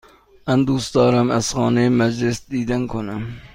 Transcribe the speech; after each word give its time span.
من 0.47 0.63
دوست 0.63 0.95
دارم 0.95 1.31
از 1.31 1.53
خانه 1.53 1.89
مجلس 1.89 2.49
دیدن 2.49 2.87
کنم. 2.87 3.41